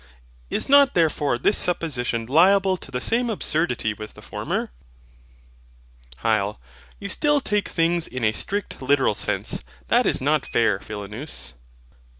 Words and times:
Is 0.49 0.67
not 0.67 0.95
therefore 0.95 1.37
this 1.37 1.59
supposition 1.59 2.25
liable 2.25 2.75
to 2.75 2.89
the 2.89 2.99
same 2.99 3.29
absurdity 3.29 3.93
with 3.93 4.15
the 4.15 4.23
former? 4.23 4.71
HYL. 6.23 6.57
You 6.99 7.07
still 7.07 7.39
take 7.39 7.67
things 7.69 8.07
in 8.07 8.23
a 8.23 8.31
strict 8.31 8.81
literal 8.81 9.13
sense. 9.13 9.63
That 9.89 10.07
is 10.07 10.19
not 10.19 10.47
fair, 10.47 10.79
Philonous. 10.79 11.53